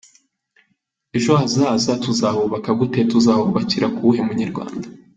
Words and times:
ejo 1.17 1.31
hazaza 1.39 1.91
tuzahubaka 2.03 2.69
gute?, 2.79 2.99
tuzahubakira 3.11 3.87
ku 3.95 4.01
wuhe 4.05 4.21
munyarwanda. 4.27 4.87